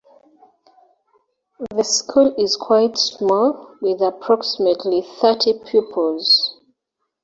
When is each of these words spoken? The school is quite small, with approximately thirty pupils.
The 1.75 1.83
school 1.83 2.33
is 2.39 2.55
quite 2.55 2.97
small, 2.97 3.75
with 3.83 4.01
approximately 4.01 5.03
thirty 5.03 5.53
pupils. 5.63 6.59